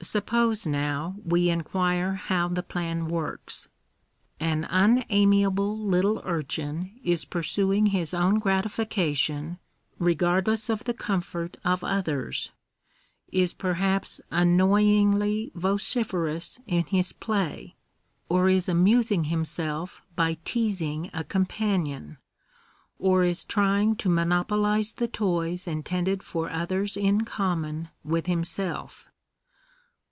Suppose, 0.00 0.64
now, 0.64 1.16
we 1.24 1.50
inquire 1.50 2.14
how 2.14 2.46
the 2.46 2.62
plan 2.62 3.08
works. 3.08 3.66
An 4.38 4.62
unamiable 4.70 5.76
little 5.76 6.22
urchin 6.24 7.00
is 7.02 7.24
pursuing 7.24 7.86
his 7.86 8.14
own 8.14 8.38
gratification 8.38 9.58
regardless 9.98 10.70
of 10.70 10.84
the 10.84 10.94
comfort 10.94 11.56
of 11.64 11.82
others— 11.82 12.52
is 13.42 13.52
perhaps 13.52 14.20
annoyingly 14.30 15.50
vociferous 15.56 16.60
in 16.68 16.84
his 16.84 17.10
play; 17.10 17.74
or 18.28 18.48
is 18.48 18.68
amusing 18.68 19.24
himself 19.24 20.00
by 20.14 20.38
teasing 20.44 21.10
a 21.12 21.24
companion; 21.24 22.18
or 23.00 23.24
is 23.24 23.44
trying 23.44 23.96
to 23.96 24.08
monopolize 24.08 24.92
the 24.92 25.08
toys 25.08 25.66
intended 25.66 26.22
for 26.22 26.48
others 26.48 26.96
in 26.96 27.24
common 27.24 27.88
with 28.04 28.26
him 28.26 28.44
self. 28.44 29.06